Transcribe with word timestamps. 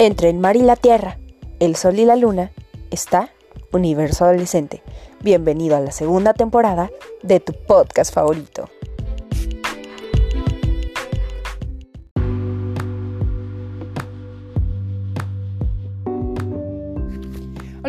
Entre 0.00 0.30
el 0.30 0.38
mar 0.38 0.54
y 0.54 0.62
la 0.62 0.76
tierra, 0.76 1.18
el 1.58 1.74
sol 1.74 1.98
y 1.98 2.04
la 2.04 2.14
luna, 2.14 2.52
está 2.92 3.30
Universo 3.72 4.24
Adolescente. 4.24 4.80
Bienvenido 5.24 5.76
a 5.76 5.80
la 5.80 5.90
segunda 5.90 6.34
temporada 6.34 6.88
de 7.24 7.40
tu 7.40 7.52
podcast 7.52 8.14
favorito. 8.14 8.70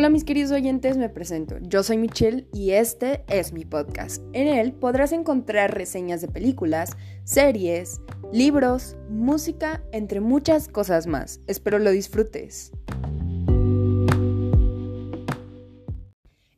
Hola 0.00 0.08
mis 0.08 0.24
queridos 0.24 0.50
oyentes, 0.52 0.96
me 0.96 1.10
presento. 1.10 1.58
Yo 1.60 1.82
soy 1.82 1.98
Michelle 1.98 2.48
y 2.54 2.70
este 2.70 3.22
es 3.28 3.52
mi 3.52 3.66
podcast. 3.66 4.22
En 4.32 4.48
él 4.48 4.72
podrás 4.72 5.12
encontrar 5.12 5.74
reseñas 5.74 6.22
de 6.22 6.28
películas, 6.28 6.96
series, 7.24 8.00
libros, 8.32 8.96
música, 9.10 9.84
entre 9.92 10.20
muchas 10.20 10.68
cosas 10.68 11.06
más. 11.06 11.40
Espero 11.46 11.78
lo 11.78 11.90
disfrutes. 11.90 12.72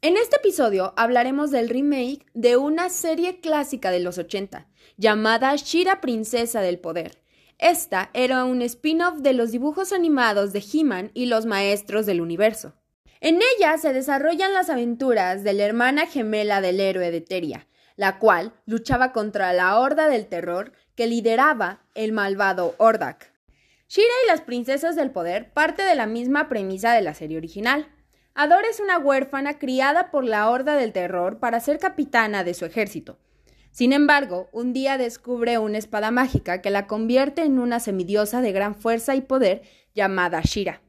En 0.00 0.16
este 0.16 0.36
episodio 0.36 0.94
hablaremos 0.96 1.50
del 1.50 1.68
remake 1.68 2.24
de 2.34 2.56
una 2.56 2.88
serie 2.88 3.40
clásica 3.40 3.90
de 3.90 3.98
los 3.98 4.16
80, 4.16 4.68
llamada 4.96 5.56
Shira 5.56 6.00
Princesa 6.00 6.60
del 6.60 6.78
Poder. 6.78 7.20
Esta 7.58 8.10
era 8.14 8.44
un 8.44 8.62
spin-off 8.62 9.18
de 9.22 9.32
los 9.32 9.50
dibujos 9.50 9.92
animados 9.92 10.52
de 10.52 10.62
He-Man 10.72 11.10
y 11.14 11.26
los 11.26 11.46
Maestros 11.46 12.06
del 12.06 12.20
Universo. 12.20 12.74
En 13.24 13.40
ella 13.56 13.78
se 13.78 13.94
desarrollan 13.94 14.52
las 14.52 14.68
aventuras 14.68 15.44
de 15.44 15.54
la 15.54 15.64
hermana 15.64 16.04
gemela 16.04 16.60
del 16.60 16.78
héroe 16.78 17.10
de 17.10 17.22
Teria, 17.22 17.66
la 17.96 18.18
cual 18.18 18.52
luchaba 18.66 19.12
contra 19.12 19.54
la 19.54 19.78
Horda 19.78 20.08
del 20.08 20.26
Terror 20.26 20.72
que 20.94 21.06
lideraba 21.06 21.80
el 21.94 22.12
malvado 22.12 22.74
Ordak. 22.76 23.32
Shira 23.88 24.12
y 24.24 24.26
las 24.26 24.42
Princesas 24.42 24.94
del 24.94 25.10
Poder 25.10 25.54
parte 25.54 25.84
de 25.84 25.94
la 25.94 26.04
misma 26.04 26.50
premisa 26.50 26.92
de 26.92 27.00
la 27.00 27.14
serie 27.14 27.38
original. 27.38 27.88
Ador 28.34 28.66
es 28.70 28.78
una 28.78 28.98
huérfana 28.98 29.58
criada 29.58 30.10
por 30.10 30.26
la 30.26 30.50
Horda 30.50 30.76
del 30.76 30.92
Terror 30.92 31.38
para 31.38 31.60
ser 31.60 31.78
capitana 31.78 32.44
de 32.44 32.52
su 32.52 32.66
ejército. 32.66 33.16
Sin 33.70 33.94
embargo, 33.94 34.50
un 34.52 34.74
día 34.74 34.98
descubre 34.98 35.56
una 35.56 35.78
espada 35.78 36.10
mágica 36.10 36.60
que 36.60 36.68
la 36.68 36.86
convierte 36.86 37.40
en 37.40 37.58
una 37.58 37.80
semidiosa 37.80 38.42
de 38.42 38.52
gran 38.52 38.74
fuerza 38.74 39.14
y 39.14 39.22
poder 39.22 39.62
llamada 39.94 40.42
Shira. 40.42 40.83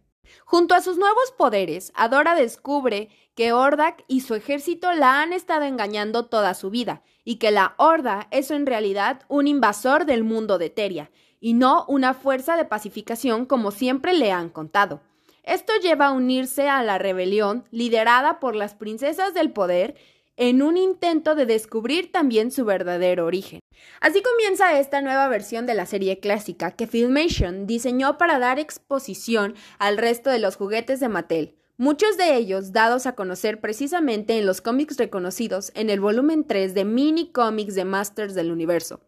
Junto 0.45 0.75
a 0.75 0.81
sus 0.81 0.97
nuevos 0.97 1.31
poderes, 1.37 1.91
Adora 1.95 2.35
descubre 2.35 3.09
que 3.35 3.53
Ordak 3.53 4.03
y 4.07 4.21
su 4.21 4.35
ejército 4.35 4.93
la 4.93 5.21
han 5.21 5.33
estado 5.33 5.65
engañando 5.65 6.27
toda 6.27 6.53
su 6.53 6.69
vida, 6.69 7.03
y 7.23 7.35
que 7.35 7.51
la 7.51 7.75
Horda 7.77 8.27
es 8.31 8.51
en 8.51 8.65
realidad 8.65 9.21
un 9.27 9.47
invasor 9.47 10.05
del 10.05 10.23
mundo 10.23 10.57
de 10.57 10.69
Teria, 10.69 11.11
y 11.39 11.53
no 11.53 11.85
una 11.87 12.13
fuerza 12.13 12.55
de 12.55 12.65
pacificación 12.65 13.45
como 13.45 13.71
siempre 13.71 14.13
le 14.13 14.31
han 14.31 14.49
contado. 14.49 15.01
Esto 15.43 15.73
lleva 15.81 16.07
a 16.07 16.11
unirse 16.11 16.69
a 16.69 16.81
la 16.81 16.97
rebelión 16.97 17.65
liderada 17.69 18.39
por 18.39 18.55
las 18.55 18.73
princesas 18.73 19.33
del 19.35 19.51
poder 19.51 19.95
en 20.37 20.61
un 20.61 20.77
intento 20.77 21.35
de 21.35 21.45
descubrir 21.45 22.11
también 22.11 22.51
su 22.51 22.65
verdadero 22.65 23.25
origen. 23.25 23.59
Así 24.01 24.21
comienza 24.21 24.79
esta 24.79 25.01
nueva 25.01 25.27
versión 25.27 25.65
de 25.65 25.73
la 25.73 25.85
serie 25.85 26.19
clásica 26.19 26.71
que 26.71 26.87
Filmation 26.87 27.67
diseñó 27.67 28.17
para 28.17 28.39
dar 28.39 28.59
exposición 28.59 29.55
al 29.79 29.97
resto 29.97 30.29
de 30.29 30.39
los 30.39 30.55
juguetes 30.55 30.99
de 30.99 31.09
Mattel, 31.09 31.55
muchos 31.77 32.17
de 32.17 32.35
ellos 32.35 32.71
dados 32.71 33.05
a 33.05 33.15
conocer 33.15 33.59
precisamente 33.59 34.37
en 34.37 34.45
los 34.45 34.61
cómics 34.61 34.97
reconocidos 34.97 35.71
en 35.75 35.89
el 35.89 35.99
volumen 35.99 36.45
3 36.45 36.73
de 36.73 36.85
mini 36.85 37.31
cómics 37.31 37.75
de 37.75 37.85
Masters 37.85 38.33
del 38.33 38.51
Universo. 38.51 39.01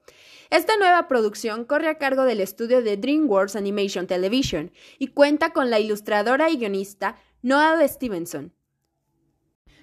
Esta 0.50 0.78
nueva 0.78 1.10
producción 1.10 1.66
corre 1.66 1.90
a 1.90 1.98
cargo 1.98 2.24
del 2.24 2.40
estudio 2.40 2.82
de 2.82 2.96
DreamWorks 2.96 3.58
Animation 3.58 4.08
Television 4.08 4.72
y 4.98 5.08
cuenta 5.08 5.52
con 5.52 5.70
la 5.70 5.80
ilustradora 5.80 6.50
y 6.50 6.58
guionista 6.58 7.18
Noah 7.42 7.86
Stevenson, 7.86 8.54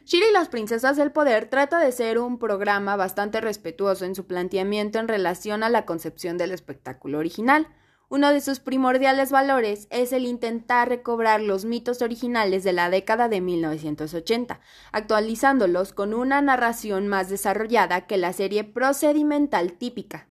Shira 0.07 0.27
y 0.29 0.33
las 0.33 0.51
Princesas 0.51 0.99
del 0.99 1.13
Poder 1.13 1.49
trata 1.49 1.79
de 1.79 1.91
ser 1.91 2.19
un 2.19 2.39
programa 2.39 2.95
bastante 2.95 3.41
respetuoso 3.41 4.05
en 4.05 4.15
su 4.15 4.27
planteamiento 4.27 4.99
en 4.99 5.09
relación 5.09 5.63
a 5.63 5.71
la 5.71 5.87
concepción 5.87 6.37
del 6.37 6.53
espectáculo 6.53 7.19
original. 7.19 7.69
Uno 8.11 8.31
de 8.31 8.43
sus 8.43 8.61
primordiales 8.61 9.31
valores 9.31 9.89
es 9.89 10.13
el 10.13 10.27
intentar 10.27 10.91
recobrar 10.91 11.41
los 11.41 11.65
mitos 11.65 12.03
originales 12.03 12.65
de 12.65 12.75
la 12.75 12.91
década 12.91 13.31
de 13.31 13.41
1980, 13.41 14.61
actualizándolos 14.93 15.95
con 15.95 16.13
una 16.13 16.43
narración 16.43 17.09
más 17.09 17.31
desarrollada 17.31 18.07
que 18.07 18.19
la 18.19 18.35
serie 18.35 18.63
procedimental 18.63 19.73
típica. 19.73 20.29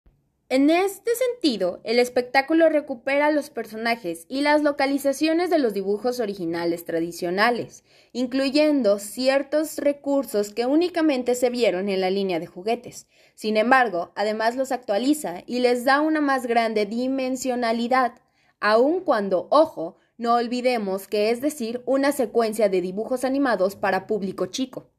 En 0.52 0.72
este 0.72 1.12
sentido, 1.14 1.80
el 1.84 2.00
espectáculo 2.00 2.70
recupera 2.70 3.30
los 3.30 3.52
personajes 3.52 4.26
y 4.28 4.42
las 4.42 4.64
localizaciones 4.64 5.52
de 5.52 5.60
los 5.60 5.76
dibujos 5.76 6.20
originales 6.20 6.86
tradicionales, 6.86 7.84
incluyendo 8.14 8.98
ciertos 8.98 9.78
recursos 9.78 10.52
que 10.52 10.66
únicamente 10.66 11.36
se 11.36 11.52
vieron 11.52 11.88
en 11.88 12.02
la 12.02 12.10
línea 12.10 12.40
de 12.40 12.48
juguetes. 12.48 13.06
Sin 13.36 13.58
embargo, 13.58 14.12
además 14.16 14.56
los 14.56 14.72
actualiza 14.72 15.44
y 15.46 15.60
les 15.60 15.86
da 15.86 16.02
una 16.02 16.20
más 16.20 16.48
grande 16.48 16.88
dimensionalidad, 16.88 18.14
aun 18.60 19.02
cuando, 19.02 19.48
ojo, 19.52 19.98
no 20.18 20.34
olvidemos 20.34 21.08
que 21.08 21.30
es 21.30 21.42
decir, 21.42 21.84
una 21.86 22.12
secuencia 22.12 22.70
de 22.70 22.82
dibujos 22.82 23.24
animados 23.24 23.76
para 23.76 24.08
público 24.08 24.48
chico. 24.48 24.90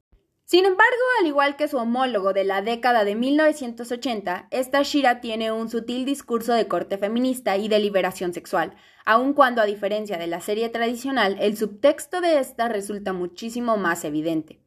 Sin 0.50 0.64
embargo, 0.64 1.02
al 1.20 1.28
igual 1.28 1.54
que 1.54 1.68
su 1.68 1.76
homólogo 1.76 2.32
de 2.32 2.42
la 2.42 2.60
década 2.60 3.04
de 3.04 3.14
1980, 3.14 4.48
esta 4.50 4.82
Shira 4.82 5.20
tiene 5.20 5.52
un 5.52 5.70
sutil 5.70 6.04
discurso 6.04 6.52
de 6.54 6.66
corte 6.66 6.98
feminista 6.98 7.56
y 7.56 7.68
de 7.68 7.78
liberación 7.78 8.34
sexual, 8.34 8.74
aun 9.04 9.32
cuando 9.32 9.62
a 9.62 9.64
diferencia 9.64 10.18
de 10.18 10.26
la 10.26 10.40
serie 10.40 10.68
tradicional, 10.68 11.36
el 11.38 11.56
subtexto 11.56 12.20
de 12.20 12.40
esta 12.40 12.68
resulta 12.68 13.12
muchísimo 13.12 13.76
más 13.76 14.04
evidente. 14.04 14.58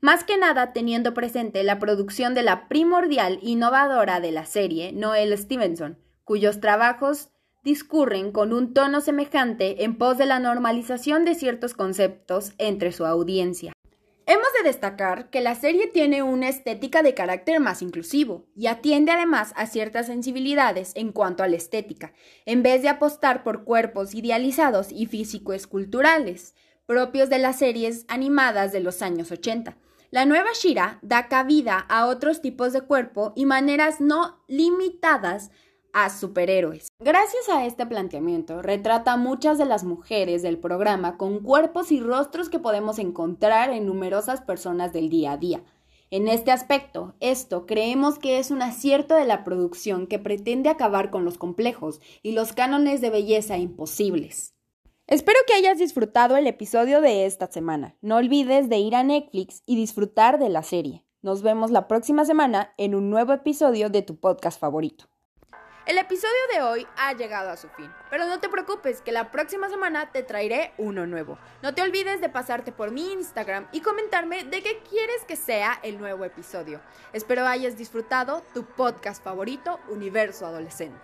Más 0.00 0.24
que 0.24 0.38
nada 0.38 0.72
teniendo 0.72 1.14
presente 1.14 1.62
la 1.62 1.78
producción 1.78 2.34
de 2.34 2.42
la 2.42 2.66
primordial 2.66 3.38
innovadora 3.42 4.18
de 4.18 4.32
la 4.32 4.44
serie, 4.44 4.90
Noel 4.90 5.38
Stevenson, 5.38 5.98
cuyos 6.24 6.58
trabajos 6.58 7.28
discurren 7.62 8.32
con 8.32 8.52
un 8.52 8.74
tono 8.74 9.00
semejante 9.00 9.84
en 9.84 9.98
pos 9.98 10.18
de 10.18 10.26
la 10.26 10.40
normalización 10.40 11.24
de 11.24 11.36
ciertos 11.36 11.74
conceptos 11.74 12.54
entre 12.58 12.90
su 12.90 13.06
audiencia. 13.06 13.72
Hemos 14.24 14.46
de 14.56 14.68
destacar 14.68 15.30
que 15.30 15.40
la 15.40 15.56
serie 15.56 15.88
tiene 15.88 16.22
una 16.22 16.48
estética 16.48 17.02
de 17.02 17.12
carácter 17.12 17.58
más 17.58 17.82
inclusivo 17.82 18.46
y 18.54 18.68
atiende 18.68 19.10
además 19.10 19.52
a 19.56 19.66
ciertas 19.66 20.06
sensibilidades 20.06 20.92
en 20.94 21.10
cuanto 21.10 21.42
a 21.42 21.48
la 21.48 21.56
estética, 21.56 22.12
en 22.46 22.62
vez 22.62 22.82
de 22.82 22.88
apostar 22.88 23.42
por 23.42 23.64
cuerpos 23.64 24.14
idealizados 24.14 24.92
y 24.92 25.06
físico-esculturales, 25.06 26.54
propios 26.86 27.30
de 27.30 27.38
las 27.38 27.58
series 27.58 28.04
animadas 28.08 28.70
de 28.70 28.80
los 28.80 29.02
años 29.02 29.32
80. 29.32 29.76
La 30.12 30.24
nueva 30.24 30.50
Shira 30.54 31.00
da 31.02 31.26
cabida 31.28 31.78
a 31.88 32.06
otros 32.06 32.40
tipos 32.42 32.72
de 32.72 32.82
cuerpo 32.82 33.32
y 33.34 33.46
maneras 33.46 34.00
no 34.00 34.44
limitadas 34.46 35.50
a 35.92 36.10
superhéroes. 36.10 36.88
Gracias 36.98 37.48
a 37.48 37.66
este 37.66 37.86
planteamiento, 37.86 38.62
retrata 38.62 39.12
a 39.12 39.16
muchas 39.16 39.58
de 39.58 39.64
las 39.64 39.84
mujeres 39.84 40.42
del 40.42 40.58
programa 40.58 41.16
con 41.16 41.40
cuerpos 41.40 41.92
y 41.92 42.00
rostros 42.00 42.48
que 42.48 42.58
podemos 42.58 42.98
encontrar 42.98 43.70
en 43.70 43.86
numerosas 43.86 44.40
personas 44.40 44.92
del 44.92 45.08
día 45.08 45.32
a 45.32 45.36
día. 45.36 45.62
En 46.10 46.28
este 46.28 46.50
aspecto, 46.50 47.14
esto 47.20 47.64
creemos 47.64 48.18
que 48.18 48.38
es 48.38 48.50
un 48.50 48.60
acierto 48.60 49.14
de 49.14 49.24
la 49.24 49.44
producción 49.44 50.06
que 50.06 50.18
pretende 50.18 50.68
acabar 50.68 51.10
con 51.10 51.24
los 51.24 51.38
complejos 51.38 52.00
y 52.22 52.32
los 52.32 52.52
cánones 52.52 53.00
de 53.00 53.08
belleza 53.08 53.56
imposibles. 53.56 54.54
Espero 55.06 55.38
que 55.46 55.54
hayas 55.54 55.78
disfrutado 55.78 56.36
el 56.36 56.46
episodio 56.46 57.00
de 57.00 57.26
esta 57.26 57.50
semana. 57.50 57.96
No 58.02 58.16
olvides 58.16 58.68
de 58.68 58.78
ir 58.78 58.94
a 58.94 59.02
Netflix 59.02 59.62
y 59.66 59.76
disfrutar 59.76 60.38
de 60.38 60.48
la 60.48 60.62
serie. 60.62 61.04
Nos 61.22 61.42
vemos 61.42 61.70
la 61.70 61.88
próxima 61.88 62.24
semana 62.24 62.74
en 62.76 62.94
un 62.94 63.10
nuevo 63.10 63.32
episodio 63.32 63.90
de 63.90 64.02
tu 64.02 64.20
podcast 64.20 64.60
favorito. 64.60 65.11
El 65.84 65.98
episodio 65.98 66.32
de 66.54 66.62
hoy 66.62 66.86
ha 66.96 67.12
llegado 67.12 67.50
a 67.50 67.56
su 67.56 67.68
fin, 67.70 67.92
pero 68.08 68.24
no 68.26 68.38
te 68.38 68.48
preocupes 68.48 69.00
que 69.00 69.10
la 69.10 69.32
próxima 69.32 69.68
semana 69.68 70.12
te 70.12 70.22
traeré 70.22 70.72
uno 70.78 71.08
nuevo. 71.08 71.38
No 71.60 71.74
te 71.74 71.82
olvides 71.82 72.20
de 72.20 72.28
pasarte 72.28 72.70
por 72.70 72.92
mi 72.92 73.10
Instagram 73.12 73.66
y 73.72 73.80
comentarme 73.80 74.44
de 74.44 74.62
qué 74.62 74.80
quieres 74.88 75.24
que 75.26 75.34
sea 75.34 75.80
el 75.82 75.98
nuevo 75.98 76.24
episodio. 76.24 76.80
Espero 77.12 77.48
hayas 77.48 77.76
disfrutado 77.76 78.44
tu 78.54 78.64
podcast 78.64 79.24
favorito, 79.24 79.80
Universo 79.88 80.46
Adolescente. 80.46 81.00